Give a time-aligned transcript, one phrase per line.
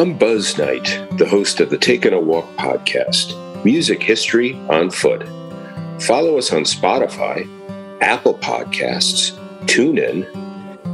[0.00, 5.22] I'm Buzz Knight, the host of the Taking a Walk podcast, music history on foot.
[6.00, 7.46] Follow us on Spotify,
[8.00, 10.24] Apple Podcasts, TuneIn,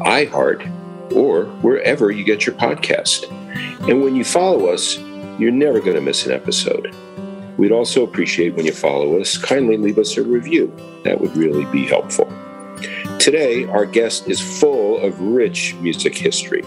[0.01, 3.31] iHeart, or wherever you get your podcast.
[3.89, 4.99] And when you follow us,
[5.39, 6.93] you're never going to miss an episode.
[7.59, 10.75] We'd also appreciate when you follow us, kindly leave us a review.
[11.05, 12.27] That would really be helpful.
[13.21, 16.65] Today, our guest is full of rich music history.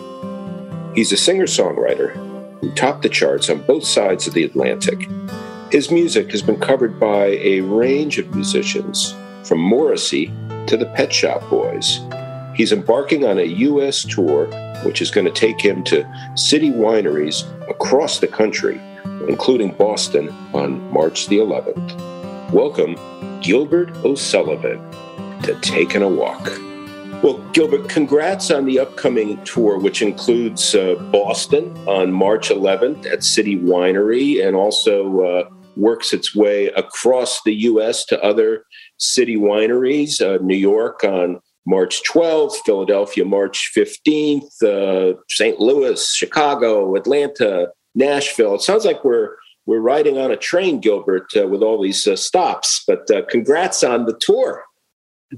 [0.95, 2.28] He's a singer songwriter
[2.61, 5.07] who topped the charts on both sides of the Atlantic.
[5.71, 10.31] His music has been covered by a range of musicians, from Morrissey
[10.67, 11.99] to the Pet Shop Boys.
[12.55, 14.03] He's embarking on a U.S.
[14.03, 14.47] tour,
[14.83, 16.05] which is going to take him to
[16.35, 18.81] city wineries across the country,
[19.27, 22.51] including Boston, on March the 11th.
[22.51, 22.95] Welcome,
[23.41, 24.79] Gilbert O'Sullivan,
[25.43, 26.51] to Taking a Walk.
[27.21, 33.25] Well, Gilbert, congrats on the upcoming tour, which includes uh, Boston on March 11th at
[33.25, 38.05] City Winery and also uh, works its way across the U.S.
[38.05, 38.63] to other
[38.97, 40.21] city wineries.
[40.21, 45.59] Uh, New York on March 12th, Philadelphia March 15th, uh, St.
[45.59, 48.55] Louis, Chicago, Atlanta, Nashville.
[48.55, 52.15] It sounds like we're we're riding on a train, Gilbert, uh, with all these uh,
[52.15, 52.83] stops.
[52.87, 54.63] But congrats on the tour.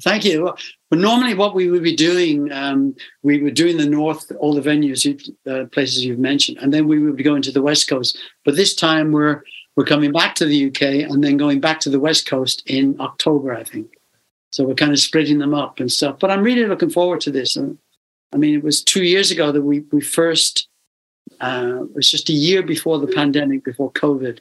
[0.03, 0.53] Thank you.
[0.91, 2.93] But normally, what we would be doing, um,
[3.23, 5.07] we were doing the north, all the venues,
[5.49, 8.17] uh, places you've mentioned, and then we would be going to the west coast.
[8.43, 9.41] But this time, we're
[9.77, 12.99] we're coming back to the UK and then going back to the west coast in
[12.99, 13.93] October, I think.
[14.51, 16.19] So we're kind of splitting them up and stuff.
[16.19, 17.55] But I'm really looking forward to this.
[17.55, 17.77] And
[18.33, 20.67] I mean, it was two years ago that we we first.
[21.39, 24.39] Uh, it was just a year before the pandemic, before COVID.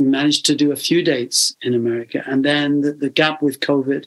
[0.00, 3.60] We managed to do a few dates in America, and then the, the gap with
[3.60, 4.04] COVID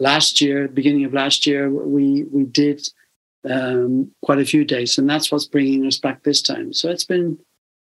[0.00, 2.86] last year, beginning of last year, we we did
[3.48, 6.72] um, quite a few days, and that's what's bringing us back this time.
[6.72, 7.38] So it's been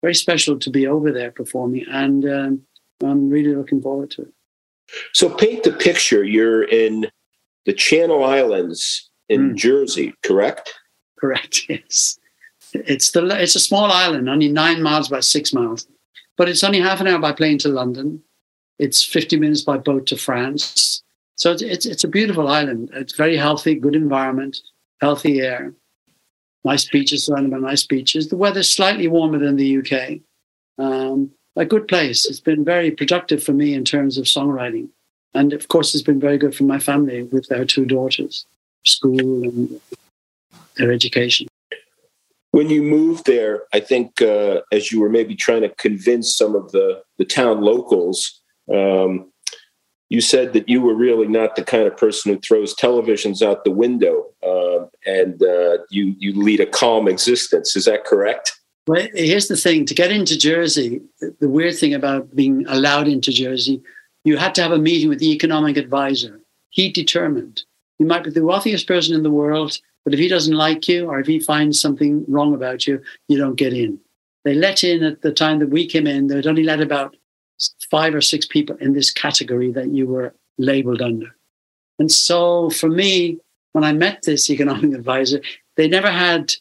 [0.02, 2.62] very special to be over there performing, and um,
[3.04, 4.34] I'm really looking forward to it.
[5.14, 6.24] So paint the picture.
[6.24, 7.08] You're in
[7.66, 9.56] the Channel Islands in mm.
[9.56, 10.74] Jersey, correct?
[11.20, 11.62] Correct.
[11.70, 12.18] Yes.
[12.72, 15.88] It's the it's a small island, only nine miles by six miles,
[16.38, 18.22] but it's only half an hour by plane to London.
[18.78, 21.02] It's 50 minutes by boat to France.
[21.40, 22.90] So it's, it's, it's a beautiful island.
[22.94, 24.58] It's very healthy, good environment,
[25.00, 25.74] healthy air,
[26.66, 28.28] nice beaches surrounded by nice beaches.
[28.28, 30.20] The weather's slightly warmer than the UK,
[30.78, 32.26] um, a good place.
[32.26, 34.90] It's been very productive for me in terms of songwriting.
[35.34, 38.46] And of course, it's been very good for my family with our two daughters,
[38.86, 39.80] school and
[40.76, 41.48] their education.
[42.52, 46.54] When you moved there, I think uh, as you were maybe trying to convince some
[46.54, 48.42] of the, the town locals,
[48.74, 49.32] um,
[50.10, 53.64] you said that you were really not the kind of person who throws televisions out
[53.64, 57.76] the window uh, and uh, you, you lead a calm existence.
[57.76, 58.60] Is that correct?
[58.88, 61.02] Well, here's the thing to get into Jersey,
[61.40, 63.84] the weird thing about being allowed into Jersey,
[64.24, 66.42] you had to have a meeting with the economic advisor.
[66.72, 67.62] He determined.
[68.00, 71.08] You might be the wealthiest person in the world, but if he doesn't like you
[71.08, 74.00] or if he finds something wrong about you, you don't get in.
[74.44, 77.16] They let in at the time that we came in, they'd only let about
[77.90, 81.36] five or six people in this category that you were labeled under.
[82.00, 83.40] And so for me,
[83.74, 85.42] when I met this economic advisor,
[85.76, 86.54] they never had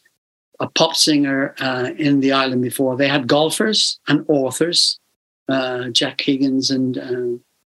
[0.59, 2.97] a pop singer uh, in the island before.
[2.97, 4.99] They had golfers and authors.
[5.47, 7.39] Uh, Jack Higgins and uh,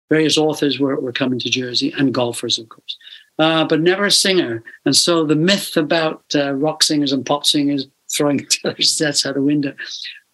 [0.09, 2.97] various authors were, were coming to Jersey, and golfers, of course,
[3.37, 4.63] uh, but never a singer.
[4.85, 8.47] And so the myth about uh, rock singers and pop singers throwing
[8.79, 9.75] sets out a window,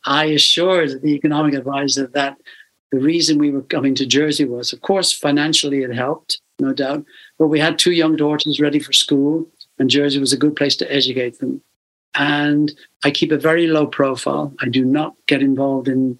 [0.06, 2.38] I assured the economic advisor that
[2.92, 7.04] the reason we were coming to Jersey was, of course, financially it helped, no doubt,
[7.38, 9.48] but we had two young daughters ready for school,
[9.80, 11.62] and Jersey was a good place to educate them
[12.16, 12.74] and
[13.04, 14.54] I keep a very low profile.
[14.62, 16.18] I do not get involved in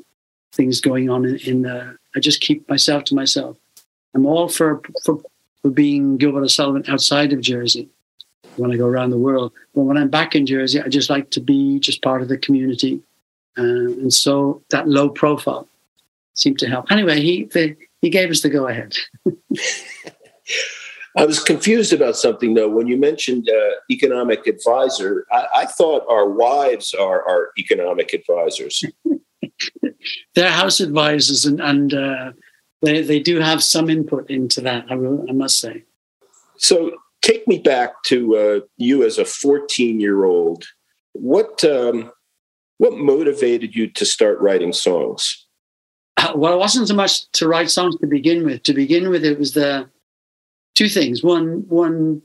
[0.52, 1.98] things going on in, in the.
[2.16, 3.58] I just keep myself to myself.
[4.14, 5.22] I'm all for for,
[5.62, 7.90] for being Gilbert O'Sullivan outside of Jersey
[8.58, 9.52] when I go around the world.
[9.74, 12.38] But when I'm back in Jersey, I just like to be just part of the
[12.38, 13.02] community,
[13.58, 15.68] uh, and so that low profile
[16.36, 16.92] seemed to help.
[16.92, 18.96] Anyway, he the, he gave us the go ahead.
[21.18, 22.70] I was confused about something though.
[22.70, 28.84] When you mentioned uh, economic advisor, I, I, thought our wives are our economic advisors.
[30.36, 32.32] They're house advisors, and, and uh,
[32.82, 34.86] they they do have some input into that.
[34.90, 35.84] I will, I must say.
[36.58, 36.92] So
[37.22, 40.66] take me back to uh, you as a 14 year old.
[41.14, 42.12] What um,
[42.78, 45.45] what motivated you to start writing songs?
[46.36, 48.64] Well, it wasn't so much to write songs to begin with.
[48.64, 49.90] To begin with, it was the
[50.76, 51.24] two things.
[51.24, 52.22] One, one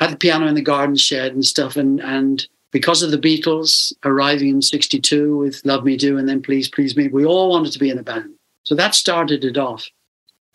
[0.00, 3.92] had the piano in the garden shed and stuff, and and because of the Beatles
[4.04, 7.72] arriving in '62 with "Love Me Do" and then "Please Please Me," we all wanted
[7.72, 8.34] to be in a band.
[8.64, 9.88] So that started it off.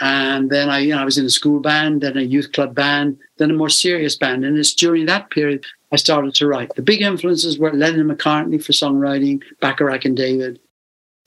[0.02, 2.74] And then I, you know, I was in a school band, then a youth club
[2.74, 4.46] band, then a more serious band.
[4.46, 6.74] And it's during that period I started to write.
[6.76, 10.60] The big influences were Lennon McCartney for songwriting, Bacharach and David,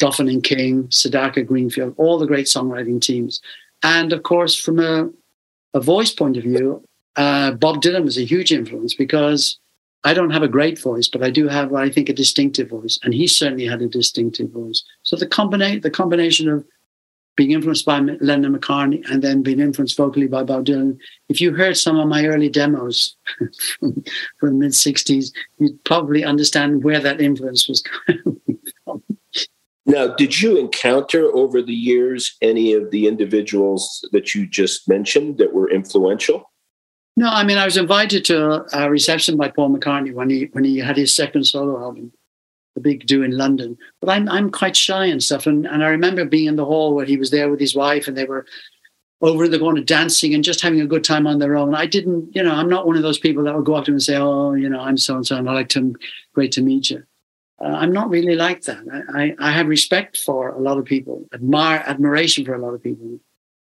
[0.02, 3.40] Goffin and King, Sedaka Greenfield, all the great songwriting teams.
[3.82, 5.10] And of course, from a
[5.74, 6.84] a voice point of view,
[7.16, 9.58] uh, Bob Dylan was a huge influence because
[10.04, 12.68] I don't have a great voice, but I do have what I think a distinctive
[12.68, 14.82] voice, and he certainly had a distinctive voice.
[15.02, 16.64] So the combination, the combination of
[17.36, 20.98] being influenced by Lennon McCartney and then being influenced vocally by Bob Dylan.
[21.30, 23.16] If you heard some of my early demos
[23.78, 24.04] from,
[24.38, 28.40] from the mid '60s, you'd probably understand where that influence was coming
[28.84, 29.02] from.
[29.84, 35.38] Now, did you encounter over the years any of the individuals that you just mentioned
[35.38, 36.50] that were influential?
[37.16, 40.64] No, I mean I was invited to a reception by Paul McCartney when he when
[40.64, 42.12] he had his second solo album,
[42.74, 43.76] the big do in London.
[44.00, 46.94] But I'm I'm quite shy and stuff, and, and I remember being in the hall
[46.94, 48.46] where he was there with his wife, and they were
[49.20, 51.74] over the corner dancing and just having a good time on their own.
[51.74, 53.90] I didn't, you know, I'm not one of those people that would go up to
[53.90, 55.94] him and say, "Oh, you know, I'm so and so, and I like to,
[56.34, 57.04] great to meet you."
[57.62, 58.82] Uh, I'm not really like that.
[58.92, 62.74] I, I, I, have respect for a lot of people, admire admiration for a lot
[62.74, 63.20] of people.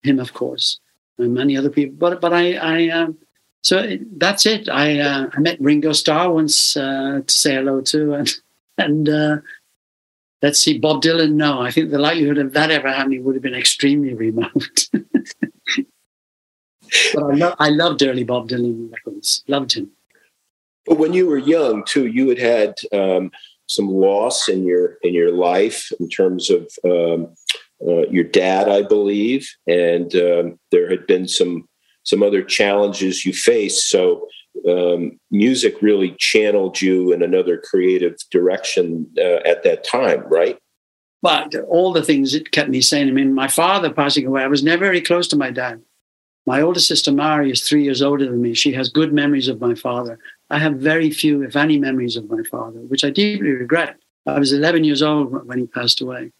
[0.03, 0.79] Him, of course,
[1.17, 1.95] and many other people.
[1.97, 3.17] But but I I um,
[3.63, 4.67] so that's it.
[4.67, 8.33] I uh, I met Ringo Starr once uh, to say hello to, and
[8.77, 9.37] and uh,
[10.41, 11.33] let's see, Bob Dylan.
[11.33, 14.89] No, I think the likelihood of that ever happening would have been extremely remote.
[14.91, 15.03] but
[17.23, 19.41] I, lo- I loved early Bob Dylan records.
[19.47, 19.91] Loved him.
[20.85, 23.31] But when you were young, too, you had had um,
[23.67, 27.33] some loss in your in your life in terms of um,
[27.85, 31.67] uh, your dad, I believe, and um, there had been some
[32.03, 33.89] some other challenges you faced.
[33.89, 34.27] So
[34.69, 40.57] um, music really channeled you in another creative direction uh, at that time, right?
[41.21, 43.07] But all the things it kept me sane.
[43.07, 45.81] I mean, my father passing away, I was never very close to my dad.
[46.45, 48.53] My older sister Mary is three years older than me.
[48.53, 50.19] She has good memories of my father.
[50.55, 53.97] I have very few, if any, memories of my father, which I deeply regret.
[54.25, 56.31] I was 11 years old when he passed away.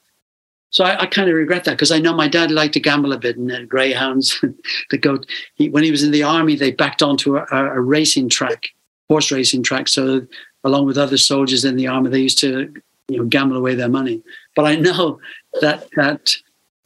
[0.70, 3.12] So I, I kind of regret that because I know my dad liked to gamble
[3.12, 4.42] a bit and uh, greyhounds
[4.90, 5.20] to go.
[5.56, 8.68] He, when he was in the army, they backed onto a, a, racing track,
[9.10, 9.90] horse racing track.
[9.90, 10.26] So
[10.64, 12.74] along with other soldiers in the army, they used to
[13.10, 14.24] you know gamble away their money.
[14.56, 15.20] But I know
[15.60, 16.38] that that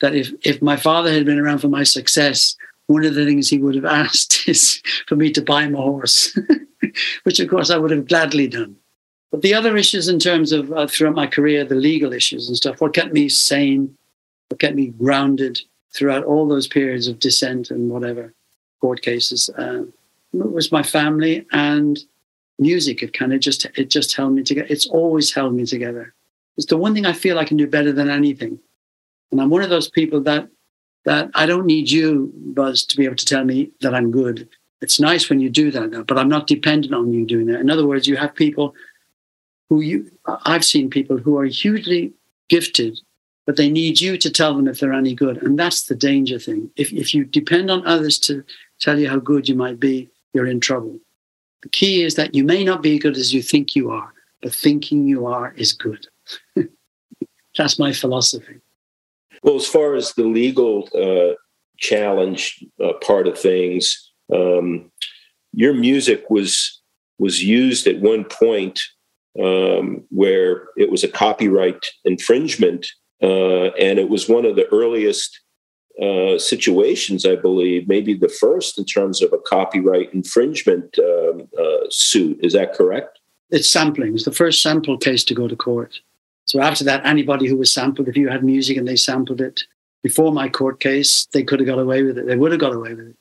[0.01, 2.55] that if if my father had been around for my success,
[2.89, 5.81] one of the things he would have asked is for me to buy him a
[5.81, 6.37] horse,
[7.23, 8.75] which of course I would have gladly done.
[9.31, 12.57] But the other issues in terms of uh, throughout my career, the legal issues and
[12.57, 13.95] stuff, what kept me sane,
[14.49, 15.61] what kept me grounded
[15.93, 18.33] throughout all those periods of dissent and whatever
[18.81, 19.83] court cases, uh,
[20.33, 21.99] was my family and
[22.57, 23.03] music.
[23.03, 24.67] It kind of just it just held me together.
[24.67, 26.15] It's always held me together.
[26.57, 28.59] It's the one thing I feel I can do better than anything.
[29.31, 30.49] And I'm one of those people that
[31.05, 34.47] that I don't need you, Buzz, to be able to tell me that I'm good.
[34.81, 37.59] It's nice when you do that, but I'm not dependent on you doing that.
[37.59, 38.73] In other words, you have people
[39.69, 40.11] who you
[40.45, 42.13] I've seen people who are hugely
[42.49, 42.99] gifted,
[43.45, 45.41] but they need you to tell them if they're any good.
[45.43, 46.71] And that's the danger thing.
[46.75, 48.43] If if you depend on others to
[48.79, 50.97] tell you how good you might be, you're in trouble.
[51.61, 54.13] The key is that you may not be as good as you think you are,
[54.41, 56.07] but thinking you are is good.
[57.57, 58.61] That's my philosophy.
[59.43, 61.35] Well, as far as the legal uh,
[61.77, 64.91] challenge uh, part of things, um,
[65.53, 66.81] your music was
[67.17, 68.81] was used at one point
[69.41, 72.87] um, where it was a copyright infringement,
[73.21, 75.39] uh, and it was one of the earliest
[76.01, 81.87] uh, situations, I believe, maybe the first in terms of a copyright infringement um, uh,
[81.89, 82.39] suit.
[82.41, 83.19] Is that correct?
[83.49, 84.13] It's sampling.
[84.13, 85.99] It's the first sample case to go to court.
[86.49, 89.61] So after that, anybody who was sampled, if you had music and they sampled it
[90.01, 92.25] before my court case, they could have got away with it.
[92.25, 93.17] They would have got away with it.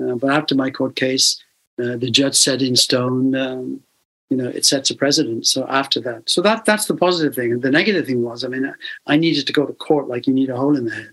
[0.00, 1.44] Uh, but after my court case,
[1.78, 3.82] uh, the judge said in stone, um,
[4.30, 5.46] you know, it sets a precedent.
[5.46, 7.52] So after that, so that that's the positive thing.
[7.52, 8.74] And the negative thing was, I mean,
[9.06, 11.12] I needed to go to court like you need a hole in the head.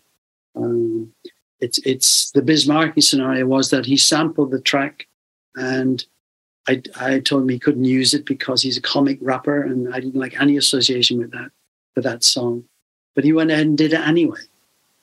[0.55, 1.11] Um,
[1.59, 5.05] it's it's the Biz Markie scenario was that he sampled the track
[5.57, 6.05] and
[6.67, 9.99] I, I told him he couldn't use it because he's a comic rapper and I
[9.99, 11.51] didn't like any association with that
[11.95, 12.63] with that song.
[13.15, 14.39] But he went ahead and did it anyway.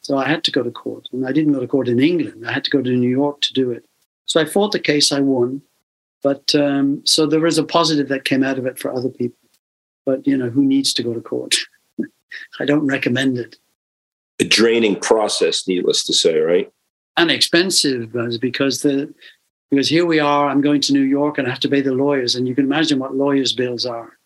[0.01, 1.09] So I had to go to court.
[1.13, 2.47] And I didn't go to court in England.
[2.47, 3.85] I had to go to New York to do it.
[4.25, 5.61] So I fought the case, I won.
[6.23, 9.39] But um, so there was a positive that came out of it for other people.
[10.07, 11.57] But you know, who needs to go to court?
[12.61, 13.57] I don't recommend it.
[14.41, 16.73] A draining process, needless to say, right?
[17.17, 19.13] And expensive because the
[19.71, 21.93] because here we are, I'm going to New York and I have to pay the
[21.93, 24.19] lawyers, and you can imagine what lawyers' bills are.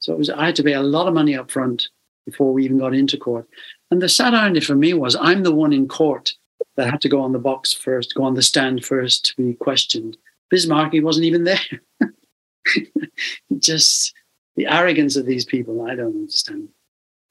[0.00, 1.88] So it was I had to pay a lot of money up front
[2.26, 3.48] before we even got into court.
[3.90, 6.32] And the sad irony for me was I'm the one in court
[6.76, 9.54] that had to go on the box first, go on the stand first to be
[9.54, 10.16] questioned.
[10.50, 11.58] Biz Markie wasn't even there.
[13.58, 14.14] Just
[14.56, 16.68] the arrogance of these people, I don't understand.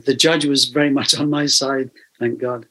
[0.06, 2.65] The judge was very much on my side, thank God.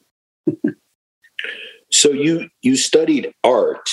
[1.90, 3.88] so you you studied art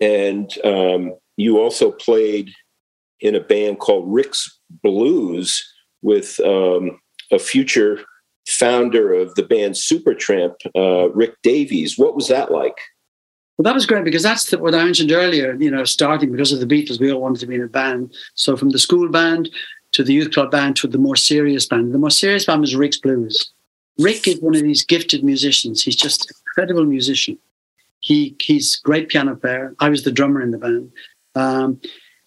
[0.00, 2.50] and um, you also played
[3.20, 5.62] in a band called Rick's Blues
[6.02, 7.00] with um,
[7.32, 8.00] a future
[8.48, 11.98] founder of the band Supertramp, uh, Rick Davies.
[11.98, 12.76] What was that like?
[13.56, 15.54] Well, that was great because that's the, what I mentioned earlier.
[15.54, 18.14] You know, starting because of the Beatles, we all wanted to be in a band.
[18.34, 19.48] So from the school band
[19.92, 21.94] to the youth club band to the more serious band.
[21.94, 23.50] The more serious band was Rick's Blues.
[23.98, 25.82] Rick is one of these gifted musicians.
[25.82, 27.38] He's just an incredible musician.
[28.06, 29.74] He he's great piano player.
[29.80, 30.92] I was the drummer in the band.
[31.34, 31.80] Um,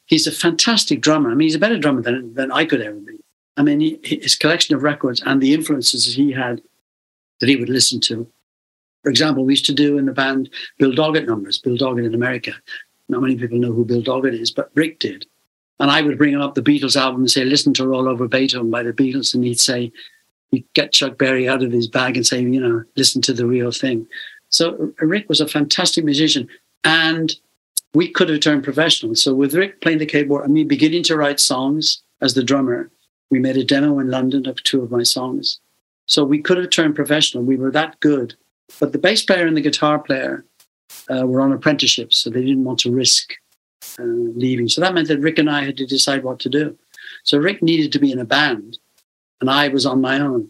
[0.08, 1.32] he's a fantastic drummer.
[1.32, 3.18] I mean, he's a better drummer than than I could ever be.
[3.56, 6.62] I mean, he, his collection of records and the influences he had
[7.40, 8.28] that he would listen to.
[9.04, 11.60] For example, we used to do in the band Bill Doggett numbers.
[11.60, 12.52] Bill Doggett in America.
[13.08, 15.26] Not many people know who Bill Doggett is, but Rick did.
[15.80, 18.28] And I would bring him up the Beatles album and say, "Listen to Roll Over
[18.28, 19.94] Beethoven" by the Beatles, and he'd say,
[20.52, 23.46] he'd get Chuck Berry out of his bag and say, you know, listen to the
[23.46, 24.08] real thing.
[24.50, 26.48] So Rick was a fantastic musician,
[26.84, 27.34] and
[27.94, 29.16] we could have turned professional.
[29.16, 32.92] So with Rick playing the keyboard and me beginning to write songs as the drummer,
[33.30, 35.60] we made a demo in London of two of my songs.
[36.06, 37.44] So we could have turned professional.
[37.44, 38.36] We were that good.
[38.80, 40.46] But the bass player and the guitar player
[41.10, 43.34] uh, were on apprenticeships, so they didn't want to risk
[44.00, 44.68] uh, leaving.
[44.68, 46.78] So that meant that Rick and I had to decide what to do.
[47.24, 48.78] So Rick needed to be in a band,
[49.42, 50.50] and I was on my own.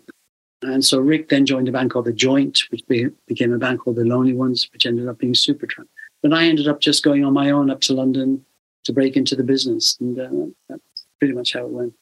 [0.61, 3.95] And so Rick then joined a band called The Joint, which became a band called
[3.95, 5.87] The Lonely Ones, which ended up being Supertramp.
[6.21, 8.45] But I ended up just going on my own up to London
[8.83, 9.97] to break into the business.
[9.99, 10.29] And uh,
[10.67, 11.93] that's pretty much how it went.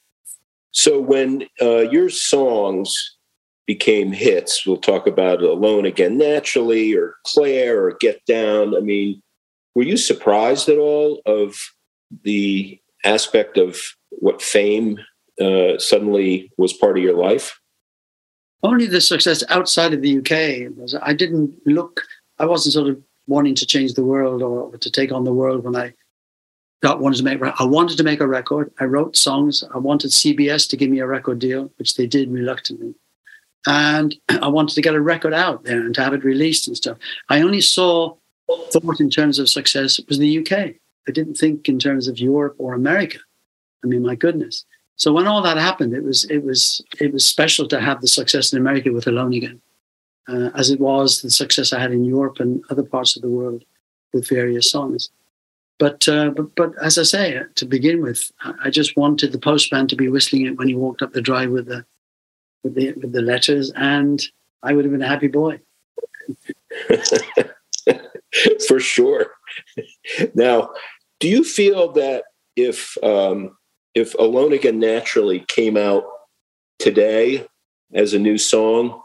[0.72, 3.16] So when uh, your songs
[3.66, 8.76] became hits, we'll talk about Alone Again Naturally or Clair or Get Down.
[8.76, 9.22] I mean,
[9.74, 11.56] were you surprised at all of
[12.24, 13.78] the aspect of
[14.10, 14.98] what fame
[15.40, 17.60] uh, suddenly was part of your life?
[18.62, 22.02] Only the success outside of the UK was I didn't look
[22.38, 25.64] I wasn't sort of wanting to change the world or to take on the world
[25.64, 25.94] when I
[26.82, 28.72] got wanted to make I wanted to make a record.
[28.80, 29.64] I wrote songs.
[29.74, 32.94] I wanted CBS to give me a record deal, which they did reluctantly.
[33.66, 36.76] and I wanted to get a record out there and to have it released and
[36.76, 36.98] stuff.
[37.28, 38.14] I only saw
[38.70, 40.52] thought in terms of success was the UK.
[41.06, 43.18] I didn't think in terms of Europe or America.
[43.84, 44.64] I mean, my goodness.
[44.98, 48.08] So when all that happened, it was it was it was special to have the
[48.08, 49.60] success in America with Alone Again,
[50.28, 53.30] uh, as it was the success I had in Europe and other parts of the
[53.30, 53.64] world
[54.12, 55.10] with various songs.
[55.78, 58.30] But uh, but but as I say, to begin with,
[58.64, 61.50] I just wanted the postman to be whistling it when he walked up the drive
[61.50, 61.84] with the
[62.64, 64.20] with the with the letters, and
[64.64, 65.60] I would have been a happy boy.
[68.66, 69.30] For sure.
[70.34, 70.70] Now,
[71.20, 72.24] do you feel that
[72.56, 73.56] if um,
[73.98, 76.04] if Alone Again Naturally came out
[76.78, 77.46] today
[77.92, 79.02] as a new song,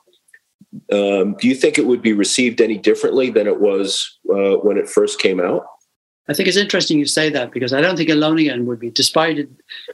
[0.91, 4.77] um, do you think it would be received any differently than it was uh, when
[4.77, 5.65] it first came out?
[6.29, 8.89] I think it's interesting you say that because I don't think Alone Again would be,
[8.89, 9.49] despite it,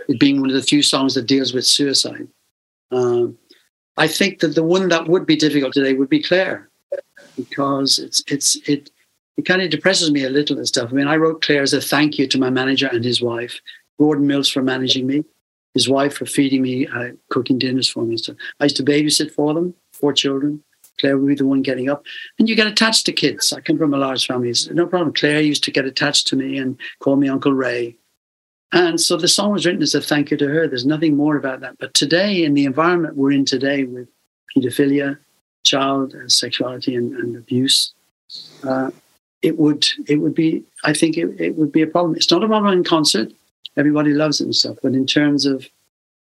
[0.08, 2.28] it being one of the few songs that deals with suicide.
[2.92, 3.38] Um,
[3.98, 6.70] I think that the one that would be difficult today would be Clair
[7.36, 8.92] because it's it's it
[9.38, 10.90] it kind of depresses me a little and stuff.
[10.92, 13.60] I mean, I wrote Clair as a thank you to my manager and his wife,
[14.00, 15.24] Gordon Mills for managing me,
[15.74, 18.38] his wife for feeding me, uh, cooking dinners for me stuff.
[18.60, 20.64] I used to babysit for them, four children.
[21.00, 22.04] Clair would be the one getting up.
[22.38, 23.54] And you get attached to kids.
[23.54, 24.54] I come from a large family.
[24.72, 25.14] No problem.
[25.14, 27.96] Clair used to get attached to me and call me Uncle Ray.
[28.72, 30.68] And so the song was written as a thank you to her.
[30.68, 31.78] There's nothing more about that.
[31.80, 34.08] But today, in the environment we're in today with
[34.56, 35.18] pedophilia,
[35.64, 37.94] child sexuality and, and abuse,
[38.64, 38.92] uh,
[39.42, 42.16] it would it would be I think it, it would be a problem.
[42.16, 43.32] It's not a problem in concert;
[43.78, 44.78] everybody loves it and stuff.
[44.82, 45.68] But in terms of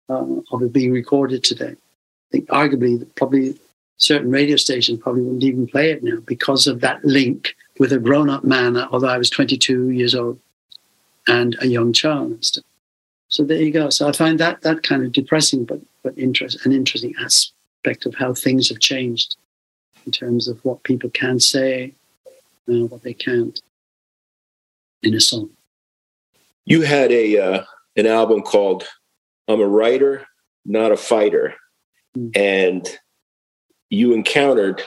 [0.09, 3.57] uh, of it being recorded today, I think arguably probably
[3.97, 7.99] certain radio stations probably wouldn't even play it now because of that link with a
[7.99, 8.77] grown up man.
[8.77, 10.39] Although I was 22 years old
[11.27, 12.65] and a young child and stuff.
[13.29, 13.89] So there you go.
[13.89, 18.13] So I find that that kind of depressing, but but interest an interesting aspect of
[18.15, 19.37] how things have changed
[20.05, 21.93] in terms of what people can say
[22.69, 23.61] uh, what they can't
[25.01, 25.49] in a song.
[26.65, 27.63] You had a uh,
[27.95, 28.87] an album called
[29.47, 30.25] "I'm a Writer,
[30.65, 31.55] Not a Fighter,"
[32.17, 32.35] mm.
[32.35, 32.87] and
[33.89, 34.81] you encountered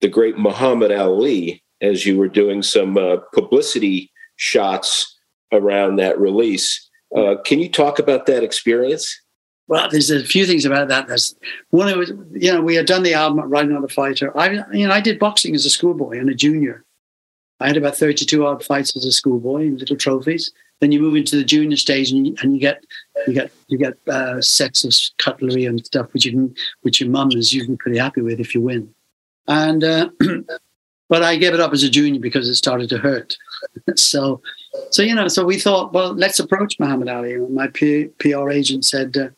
[0.00, 5.18] the great Muhammad Ali as you were doing some uh, publicity shots
[5.52, 6.88] around that release.
[7.16, 9.20] Uh, can you talk about that experience?
[9.66, 11.06] Well, there's a few things about that.
[11.06, 11.34] There's
[11.70, 11.88] one.
[11.88, 14.86] It was, you know, we had done the album "Writer Not a Fighter." I, you
[14.86, 16.84] know, I did boxing as a schoolboy and a junior,
[17.60, 20.52] I had about 32 odd fights as a schoolboy and little trophies.
[20.80, 22.84] Then you move into the junior stage and you, and you get
[23.26, 27.10] you get you get uh, sets of cutlery and stuff which you can which your
[27.10, 28.92] mum is usually pretty happy with if you win.
[29.46, 30.08] And uh,
[31.08, 33.36] but I gave it up as a junior because it started to hurt.
[33.96, 34.40] so
[34.90, 37.34] so you know so we thought well let's approach Muhammad Ali.
[37.34, 39.16] And my P- PR agent said.
[39.16, 39.28] Uh,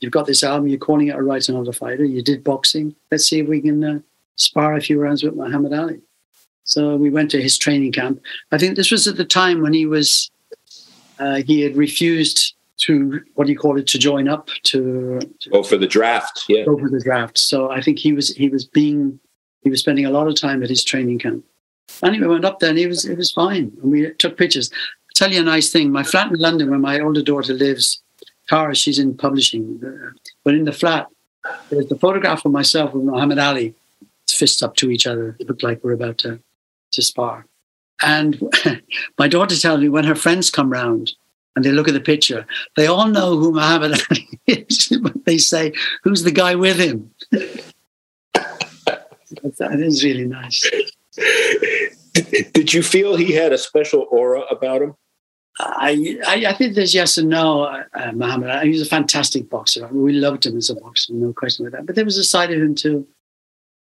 [0.00, 0.68] You've got this album.
[0.68, 2.04] You're calling it a right another fighter.
[2.04, 2.94] You did boxing.
[3.10, 3.98] Let's see if we can uh,
[4.36, 6.00] spar a few rounds with Muhammad Ali.
[6.64, 8.20] So we went to his training camp.
[8.52, 10.30] I think this was at the time when he was
[11.18, 15.50] uh, he had refused to what do you call it to join up to, to
[15.50, 16.44] go for the draft.
[16.48, 17.38] Yeah, go for the draft.
[17.38, 19.18] So I think he was he was being
[19.62, 21.44] he was spending a lot of time at his training camp.
[22.02, 24.70] Anyway, went up there and he was it was fine, and we took pictures.
[24.72, 25.90] I'll tell you a nice thing.
[25.90, 28.02] My flat in London, where my older daughter lives,
[28.48, 29.80] Tara, she's in publishing,
[30.44, 31.06] but in the flat,
[31.70, 33.74] there's the photograph of myself with Muhammad Ali,
[34.28, 35.36] fists up to each other.
[35.38, 36.40] It looked like we're about to
[36.92, 37.46] to spar.
[38.02, 38.40] And
[39.18, 41.12] my daughter tells me when her friends come round
[41.54, 45.38] and they look at the picture, they all know who Muhammad Ali is, but they
[45.38, 45.72] say,
[46.04, 47.10] Who's the guy with him?
[48.32, 50.62] that is really nice.
[52.52, 54.94] Did you feel he had a special aura about him?
[55.58, 57.64] I, I, I think there's yes and no.
[57.64, 59.86] Uh, Muhammad, Ali, he was a fantastic boxer.
[59.88, 61.86] we loved him as a boxer, no question about that.
[61.86, 63.06] But there was a side of him too.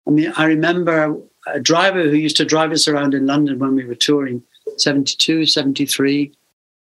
[0.08, 1.16] I mean, I remember
[1.48, 4.44] a driver who used to drive us around in London when we were touring,
[4.78, 6.32] 72, 73.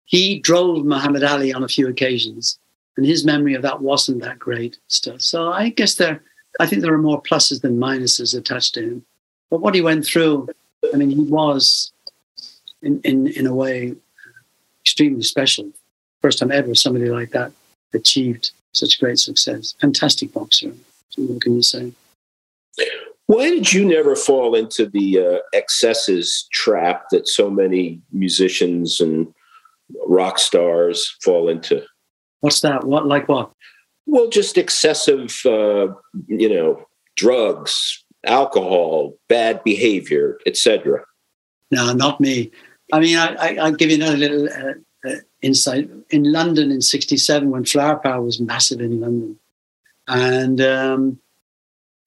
[0.06, 2.60] He drove Muhammad Ali on a few occasions,
[2.98, 5.20] and his memory of that wasn't that great still.
[5.20, 6.22] So I guess there,
[6.60, 9.06] I think there are more pluses than minuses attached to him.
[9.50, 10.50] But what he went through,
[10.94, 11.92] I mean, he was,
[12.82, 13.96] in, in, in a way,
[14.82, 15.72] extremely special.
[16.22, 17.52] First time ever somebody like that
[17.94, 19.76] achieved such great success.
[19.80, 20.74] Fantastic boxer.
[21.18, 21.94] What can you say?
[23.32, 29.34] Why did you never fall into the uh, excesses trap that so many musicians and
[30.06, 31.82] rock stars fall into?
[32.42, 32.84] What's that?
[32.84, 33.54] What like what?
[34.06, 35.94] Well, just excessive, uh,
[36.28, 41.00] you know, drugs, alcohol, bad behavior, etc.
[41.72, 42.52] No, not me.
[42.92, 45.90] I mean, I, will give you another little uh, uh, insight.
[46.10, 49.40] In London in '67, when Flower Power was massive in London,
[50.10, 51.21] and um,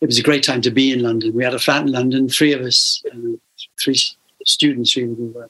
[0.05, 1.33] it was a great time to be in London.
[1.33, 3.39] We had a flat in London, three of us, uh,
[3.81, 3.99] three
[4.45, 5.49] students really we were.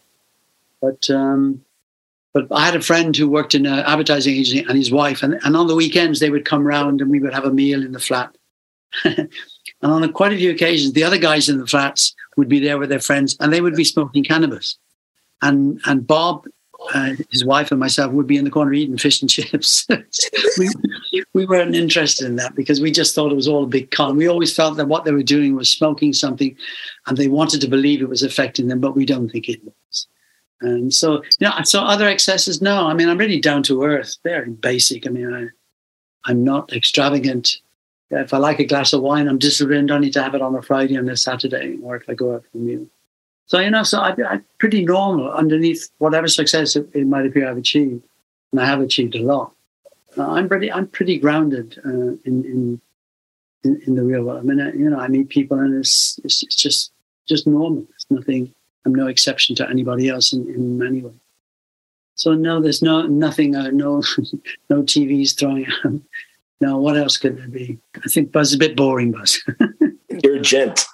[0.80, 1.64] But um,
[2.32, 5.40] but I had a friend who worked in an advertising agency and his wife, and,
[5.44, 7.90] and on the weekends they would come round and we would have a meal in
[7.90, 8.36] the flat.
[9.04, 9.28] and
[9.82, 12.90] on quite a few occasions, the other guys in the flats would be there with
[12.90, 14.78] their friends and they would be smoking cannabis.
[15.42, 16.46] And and Bob
[16.92, 19.86] uh, his wife and myself would be in the corner eating fish and chips.
[20.58, 20.68] we,
[21.32, 24.16] we weren't interested in that because we just thought it was all a big con.
[24.16, 26.56] We always felt that what they were doing was smoking something
[27.06, 30.06] and they wanted to believe it was affecting them, but we don't think it was.
[30.60, 32.86] And so, know, so other excesses, no.
[32.86, 35.06] I mean, I'm really down to earth, very basic.
[35.06, 35.48] I mean, I,
[36.30, 37.60] I'm not extravagant.
[38.10, 39.90] If I like a glass of wine, I'm disciplined.
[39.90, 42.34] I need to have it on a Friday and a Saturday, or if I go
[42.34, 42.86] out for a meal.
[43.46, 47.48] So, you know, so I, am pretty normal underneath whatever success it, it, might appear
[47.48, 48.02] I've achieved.
[48.52, 49.52] And I have achieved a lot.
[50.16, 52.80] Uh, I'm pretty, I'm pretty grounded uh, in, in,
[53.64, 54.40] in, in, the real world.
[54.40, 56.92] I mean, I, you know, I meet people and it's, it's, it's, just,
[57.26, 57.86] just normal.
[57.94, 61.14] It's nothing, I'm no exception to anybody else in, in many ways.
[62.14, 64.02] So no, there's no, nothing, uh, no,
[64.70, 66.00] no TVs throwing out.
[66.60, 67.78] No, what else could there be?
[67.96, 69.42] I think Buzz is a bit boring, Buzz.
[70.22, 70.86] You're a gent.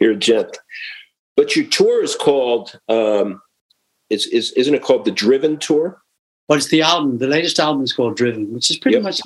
[0.00, 0.58] You're a gent.
[1.36, 3.40] But your tour is called, um,
[4.10, 6.02] is, is, isn't it called the Driven Tour?
[6.48, 7.18] Well, it's the album.
[7.18, 9.04] The latest album is called Driven, which is pretty yep.
[9.04, 9.20] much,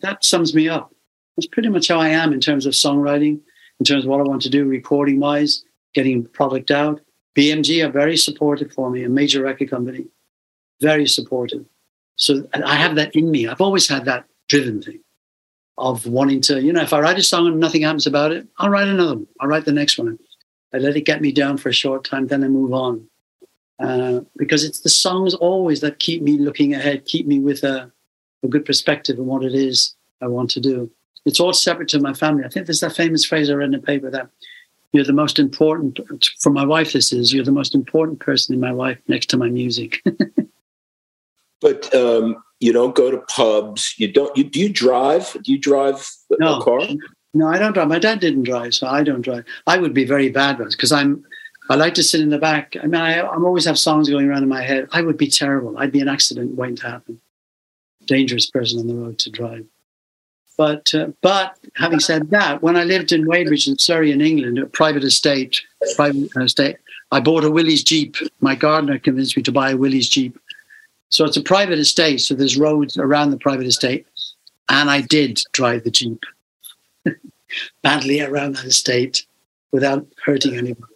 [0.00, 0.94] that sums me up.
[1.36, 3.40] That's pretty much how I am in terms of songwriting,
[3.80, 7.00] in terms of what I want to do recording wise, getting product out.
[7.36, 10.06] BMG are very supportive for me, a major record company,
[10.80, 11.64] very supportive.
[12.16, 13.48] So I have that in me.
[13.48, 15.00] I've always had that driven thing
[15.78, 18.46] of wanting to, you know, if I write a song and nothing happens about it,
[18.58, 19.26] I'll write another one.
[19.40, 20.18] I'll write the next one.
[20.72, 23.08] I let it get me down for a short time, then I move on.
[23.82, 27.90] Uh, because it's the songs always that keep me looking ahead, keep me with a,
[28.42, 30.90] a good perspective on what it is I want to do.
[31.24, 32.44] It's all separate to my family.
[32.44, 34.28] I think there's that famous phrase I read in a paper that
[34.92, 35.98] you're the most important,
[36.40, 39.36] for my wife, this is, you're the most important person in my life next to
[39.36, 40.02] my music.
[41.60, 43.94] but um, you don't go to pubs.
[43.98, 45.36] You don't, you, do you drive?
[45.42, 46.06] Do you drive
[46.38, 46.58] no.
[46.58, 46.80] a car?
[47.34, 47.88] No, I don't drive.
[47.88, 49.44] My dad didn't drive, so I don't drive.
[49.66, 51.24] I would be very bad at because I'm.
[51.70, 52.76] I like to sit in the back.
[52.82, 54.88] I mean, I, I'm always have songs going around in my head.
[54.92, 55.78] I would be terrible.
[55.78, 57.20] I'd be an accident waiting to happen.
[58.06, 59.64] Dangerous person on the road to drive.
[60.56, 64.58] But uh, but having said that, when I lived in Weybridge in Surrey in England,
[64.58, 65.60] a private estate,
[65.96, 66.76] private estate,
[67.10, 68.16] I bought a Willys Jeep.
[68.40, 70.38] My gardener convinced me to buy a Willys Jeep.
[71.08, 72.20] So it's a private estate.
[72.20, 74.06] So there's roads around the private estate,
[74.68, 76.22] and I did drive the Jeep
[77.82, 79.24] badly around that estate
[79.72, 80.88] without hurting anyone.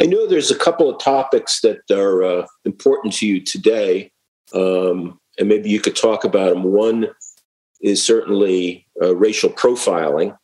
[0.00, 4.12] I know there's a couple of topics that are uh, important to you today,
[4.54, 6.64] um, and maybe you could talk about them.
[6.64, 7.08] One
[7.80, 10.36] is certainly uh, racial profiling,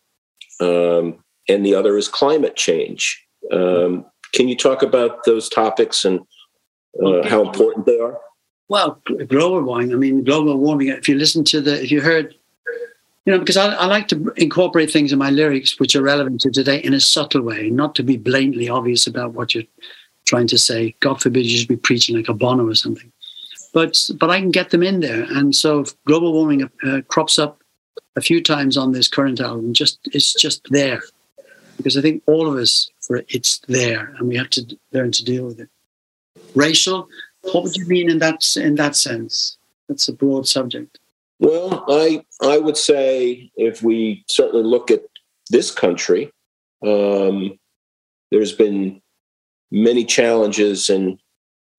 [0.61, 3.24] um, and the other is climate change.
[3.52, 6.20] Um, can you talk about those topics and
[7.04, 8.18] uh, how important they are?
[8.68, 9.92] Well, global warming.
[9.92, 10.88] I mean, global warming.
[10.88, 12.37] If you listen to the, if you heard
[13.31, 16.40] you know, because I, I, like to incorporate things in my lyrics which are relevant
[16.40, 19.71] to today in a subtle way, not to be blatantly obvious about what you're
[20.27, 20.97] trying to say.
[20.99, 23.12] God forbid you should be preaching like a Bono or something.
[23.73, 27.62] But but I can get them in there, and so global warming uh, crops up
[28.16, 29.75] a few times on this current album.
[29.75, 31.01] Just it's just there
[31.77, 35.25] because I think all of us for it's there, and we have to learn to
[35.25, 35.69] deal with it.
[36.57, 37.09] Racial,
[37.43, 39.57] what would you mean in that in that sense?
[39.88, 40.99] That's a broad subject.
[41.40, 45.00] Well, I I would say if we certainly look at
[45.48, 46.31] this country,
[46.87, 47.59] um,
[48.31, 49.00] there's been
[49.72, 51.18] many challenges in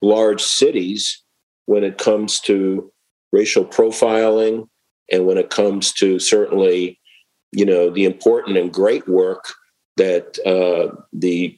[0.01, 1.23] large cities
[1.67, 2.91] when it comes to
[3.31, 4.67] racial profiling
[5.11, 6.99] and when it comes to certainly,
[7.51, 9.45] you know, the important and great work
[9.97, 11.55] that uh, the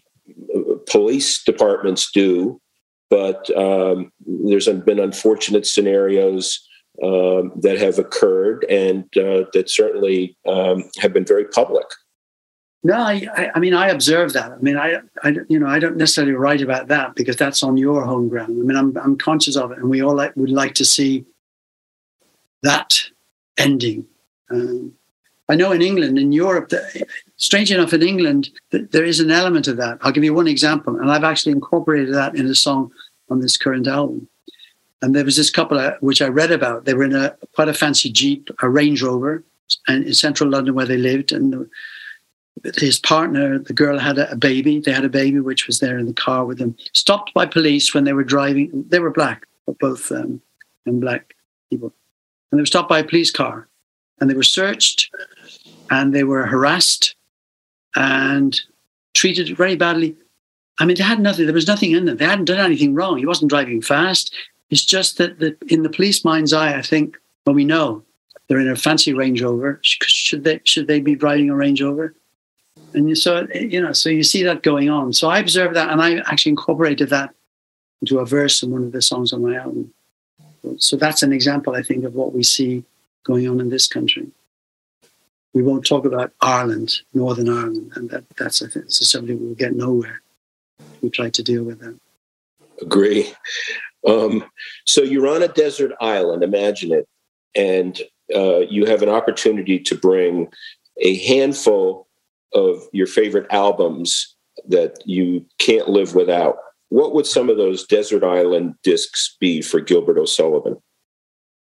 [0.90, 2.60] police departments do.
[3.10, 6.68] But um, there's been unfortunate scenarios
[7.02, 11.86] um, that have occurred and uh, that certainly um, have been very public.
[12.84, 14.52] No, I, I, mean, I observe that.
[14.52, 17.78] I mean, I, I, you know, I don't necessarily write about that because that's on
[17.78, 18.60] your home ground.
[18.60, 21.26] I mean, I'm, I'm conscious of it, and we all like, would like to see
[22.62, 23.00] that
[23.58, 24.06] ending.
[24.52, 24.94] Um,
[25.48, 29.32] I know in England, in Europe, that, strange enough, in England, that there is an
[29.32, 29.98] element of that.
[30.02, 32.92] I'll give you one example, and I've actually incorporated that in a song
[33.30, 34.28] on this current album.
[35.04, 36.86] And there was this couple which I read about.
[36.86, 39.44] They were in a quite a fancy Jeep, a Range Rover,
[39.86, 41.34] and in central London where they lived.
[41.34, 41.70] And
[42.78, 44.80] his partner, the girl, had a, a baby.
[44.80, 46.78] They had a baby which was there in the car with them.
[46.94, 48.86] Stopped by police when they were driving.
[48.88, 49.46] They were black,
[49.82, 50.42] both um,
[50.86, 51.36] and black
[51.70, 51.94] people,
[52.50, 53.68] and they were stopped by a police car.
[54.22, 55.12] and they were searched
[55.90, 57.16] and they were harassed
[57.98, 58.62] and
[59.14, 60.16] treated very badly.
[60.80, 61.46] I mean, they had nothing.
[61.46, 62.16] There was nothing in them.
[62.16, 63.18] They hadn't done anything wrong.
[63.18, 64.34] He wasn't driving fast.
[64.74, 68.02] It's just that the, in the police mind's eye, I think, when we know
[68.48, 72.16] they're in a fancy Range Rover, should they should they be driving a Range Rover?
[72.96, 75.14] And so you know, so you see that going on.
[75.14, 77.36] So I observed that, and I actually incorporated that
[78.02, 79.94] into a verse in one of the songs on my album.
[80.80, 82.84] So that's an example, I think, of what we see
[83.26, 84.26] going on in this country.
[85.54, 89.76] We won't talk about Ireland, Northern Ireland, and that, that's I think, something we'll get
[89.76, 90.24] nowhere.
[91.04, 91.96] We try to deal with that.
[92.82, 93.32] Agree.
[94.08, 94.44] Um,
[94.86, 97.08] so you're on a desert island, imagine it,
[97.56, 98.02] and
[98.36, 100.50] uh, you have an opportunity to bring
[101.02, 102.08] a handful
[102.54, 104.36] of your favorite albums
[104.68, 106.58] that you can't live without.
[106.90, 110.78] What would some of those desert island discs be for Gilbert O'Sullivan?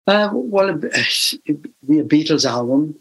[0.07, 0.81] Uh, well, it'd
[1.87, 2.97] be a Beatles album.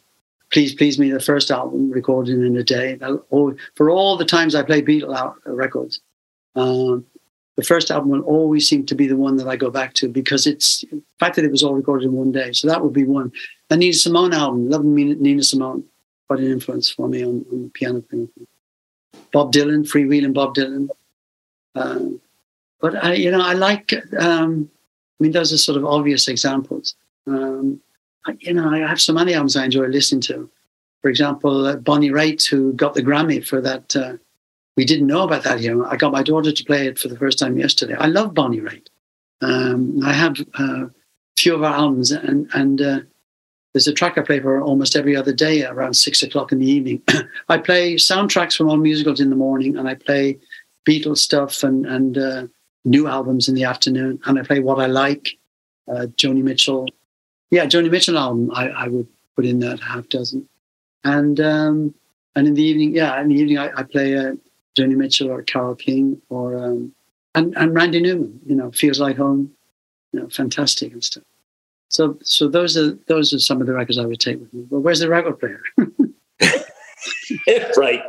[0.51, 2.97] Please, please me, the first album recorded in a day.
[3.75, 6.01] For all the times I play Beatles records,
[6.55, 7.05] um,
[7.59, 10.07] the first album will always seem to be the one that I go back to
[10.07, 12.53] because it's the fact that it was all recorded in one day.
[12.53, 13.33] So that would be one.
[13.69, 15.83] Nina Simone album, loving Nina Simone,
[16.27, 18.29] quite an influence for me on, on the piano thing.
[19.33, 20.87] Bob Dylan, freewheeling Bob Dylan.
[21.75, 21.99] Uh,
[22.79, 23.93] but I, you know, I like.
[24.17, 24.71] Um,
[25.19, 26.95] I mean, those are sort of obvious examples.
[27.27, 27.81] Um,
[28.25, 30.49] I, you know, I have so many albums I enjoy listening to.
[31.01, 34.13] For example, uh, Bonnie Raitt, who got the Grammy for that uh,
[34.79, 35.85] we didn't know about that here.
[35.85, 37.95] I got my daughter to play it for the first time yesterday.
[37.99, 38.87] I love Bonnie Raitt.
[39.41, 40.91] Um, I have uh, a
[41.37, 42.99] few of her albums, and and uh,
[43.73, 46.71] there's a track I play for almost every other day around six o'clock in the
[46.71, 47.01] evening.
[47.49, 50.39] I play soundtracks from all musicals in the morning, and I play
[50.87, 52.47] Beatles stuff and and uh,
[52.85, 55.27] new albums in the afternoon, and I play what I like.
[55.89, 56.87] Uh, Joni Mitchell,
[57.51, 60.47] yeah, Joni Mitchell album I, I would put in that half dozen,
[61.03, 61.93] and um,
[62.37, 64.35] and in the evening, yeah, in the evening I, I play uh,
[64.79, 66.93] Joni Mitchell or Carole King or um,
[67.35, 68.39] and and Randy Newman.
[68.45, 69.51] You know, feels like home.
[70.11, 71.23] You know, fantastic and stuff.
[71.89, 74.65] So so those are those are some of the records I would take with me.
[74.69, 75.61] But where's the record player?
[77.77, 78.01] right.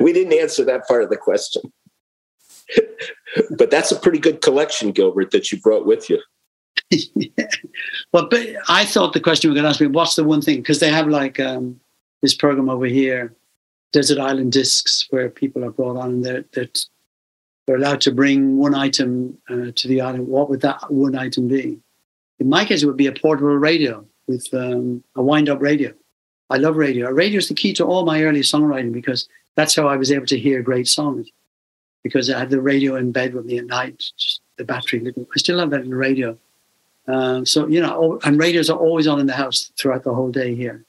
[0.00, 1.62] We didn't answer that part of the question.
[3.56, 6.20] but that's a pretty good collection, Gilbert, that you brought with you.
[6.90, 7.46] yeah.
[8.12, 10.42] Well, but I thought the question you were going to ask me, what's the one
[10.42, 10.58] thing?
[10.58, 11.80] Because they have like um,
[12.22, 13.34] this program over here
[13.94, 16.68] desert island discs where people are brought on and they're, they're,
[17.64, 20.26] they're allowed to bring one item uh, to the island.
[20.26, 21.78] What would that one item be?
[22.40, 25.94] In my case, it would be a portable radio with um, a wind up radio.
[26.50, 27.08] I love radio.
[27.10, 30.26] Radio is the key to all my early songwriting because that's how I was able
[30.26, 31.30] to hear great songs.
[32.02, 35.00] Because I had the radio in bed with me at night, just the battery.
[35.16, 36.36] I still have that in the radio.
[37.06, 40.32] Um, so, you know, and radios are always on in the house throughout the whole
[40.32, 40.84] day here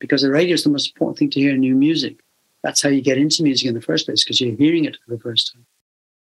[0.00, 2.20] because the radio is the most important thing to hear new music.
[2.62, 5.14] That's how you get into music in the first place because you're hearing it for
[5.14, 5.66] the first time.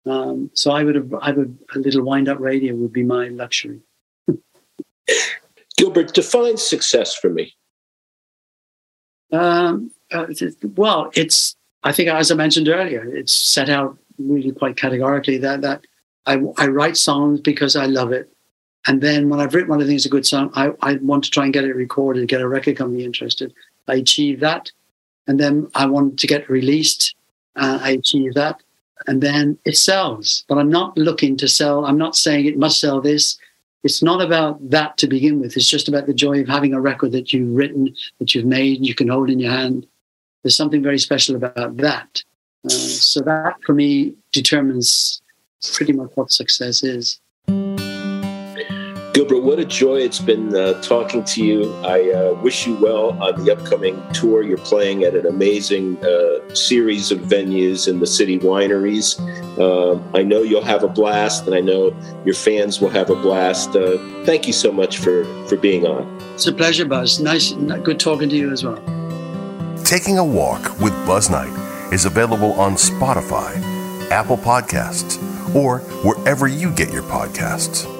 [0.07, 3.81] Um, so I would have, I would, a little wind-up radio would be my luxury.
[5.77, 7.55] Gilbert, define success for me.
[9.33, 10.27] Um, uh,
[10.75, 11.57] well, it's.
[11.83, 15.87] I think, as I mentioned earlier, it's set out really quite categorically that that
[16.27, 18.31] I, I write songs because I love it.
[18.87, 21.31] And then when I've written one, of it's a good song, I, I want to
[21.31, 23.53] try and get it recorded, get a record company interested.
[23.89, 24.71] I achieve that.
[25.27, 27.15] And then I want to get released.
[27.57, 28.63] Uh, I achieve that.
[29.07, 30.45] And then it sells.
[30.49, 31.85] But I'm not looking to sell.
[31.85, 33.39] I'm not saying it must sell this.
[33.83, 35.57] It's not about that to begin with.
[35.57, 38.85] It's just about the joy of having a record that you've written, that you've made,
[38.85, 39.87] you can hold in your hand.
[40.43, 42.23] There's something very special about that.
[42.65, 45.23] Uh, so that for me determines
[45.75, 47.21] pretty much what success is.
[49.31, 51.73] Gilbert, what a joy it's been uh, talking to you.
[51.85, 54.43] I uh, wish you well on the upcoming tour.
[54.43, 59.21] You're playing at an amazing uh, series of venues in the city wineries.
[59.61, 63.15] Um, I know you'll have a blast, and I know your fans will have a
[63.15, 63.77] blast.
[63.77, 66.19] Uh, thank you so much for, for being on.
[66.35, 67.21] It's a pleasure, Buzz.
[67.21, 68.83] Nice, good talking to you as well.
[69.85, 73.61] Taking a Walk with Buzz Knight is available on Spotify,
[74.11, 75.23] Apple Podcasts,
[75.55, 78.00] or wherever you get your podcasts.